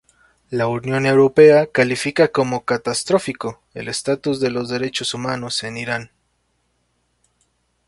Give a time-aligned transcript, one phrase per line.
[0.49, 6.11] La Unión Europea califica como catastrófico el estatus de los derechos humanos en Irán.